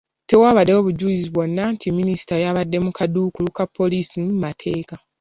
Tewaabaddewo 0.29 0.79
bujulizi 0.87 1.27
bwonna 1.33 1.63
nti 1.73 1.87
minisita 1.97 2.35
yabadde 2.43 2.77
mu 2.85 2.91
kaduukulu 2.97 3.49
ka 3.57 3.65
poliisi 3.75 4.15
mu 4.25 4.33
mateeka. 4.43 4.95